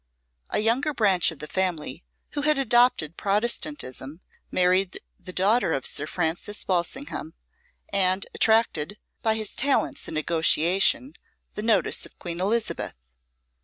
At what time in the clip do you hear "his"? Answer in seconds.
9.35-9.53